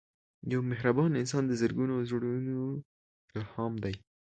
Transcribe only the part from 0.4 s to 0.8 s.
یو